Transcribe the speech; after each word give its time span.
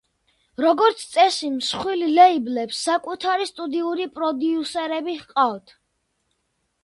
როგორც 0.63 1.01
წესი, 1.15 1.49
მსხვილ 1.57 2.01
ლეიბლებს 2.19 2.79
საკუთარი 2.87 3.47
სტუდიური 3.51 4.07
პროდიუსერები 4.15 5.17
ყავთ. 5.27 5.75